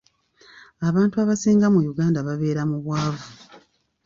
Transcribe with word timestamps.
Abantu 0.87 1.15
abasinga 1.23 1.67
mu 1.73 1.79
Uganda 1.91 2.19
babeera 2.27 2.61
mu 2.69 2.77
bwavu. 2.83 3.27